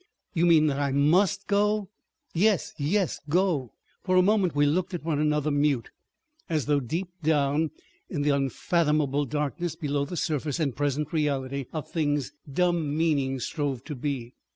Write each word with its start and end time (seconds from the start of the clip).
"You 0.33 0.47
mean 0.47 0.65
that 0.65 0.79
I 0.79 0.91
must 0.91 1.45
go." 1.45 1.89
"Yes, 2.33 2.73
yes. 2.79 3.19
Go!" 3.29 3.73
For 4.03 4.15
a 4.15 4.23
moment 4.23 4.55
we 4.55 4.65
looked 4.65 4.95
at 4.95 5.03
one 5.03 5.19
another, 5.19 5.51
mute, 5.51 5.91
as 6.49 6.65
though 6.65 6.79
deep 6.79 7.09
down 7.21 7.69
in 8.09 8.23
the 8.23 8.31
unfathomable 8.31 9.25
darkness 9.25 9.75
below 9.75 10.03
the 10.05 10.17
surface 10.17 10.59
and 10.59 10.75
present 10.75 11.13
reality 11.13 11.65
of 11.71 11.87
things 11.87 12.31
dumb 12.51 12.97
meanings 12.97 13.45
strove 13.45 13.83
to 13.83 13.93
be. 13.95 14.33